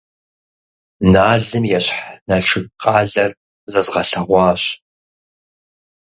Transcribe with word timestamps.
Налым 1.13 1.63
ещхь 1.77 1.95
Налшык 2.27 2.65
къалэр 2.81 3.31
зэзгъэлъэгъуащ. 3.71 4.63